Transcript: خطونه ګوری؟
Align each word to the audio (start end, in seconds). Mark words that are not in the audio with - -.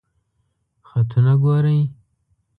خطونه 0.87 1.33
ګوری؟ 1.43 1.79